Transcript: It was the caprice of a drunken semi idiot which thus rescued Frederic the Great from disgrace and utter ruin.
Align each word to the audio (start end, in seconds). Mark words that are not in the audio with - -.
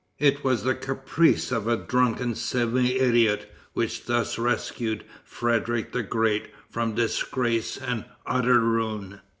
It 0.17 0.43
was 0.43 0.63
the 0.63 0.73
caprice 0.73 1.51
of 1.51 1.67
a 1.67 1.77
drunken 1.77 2.33
semi 2.33 2.95
idiot 2.97 3.53
which 3.73 4.05
thus 4.05 4.39
rescued 4.39 5.03
Frederic 5.23 5.91
the 5.91 6.01
Great 6.01 6.49
from 6.71 6.95
disgrace 6.95 7.77
and 7.77 8.05
utter 8.25 8.59
ruin. 8.59 9.19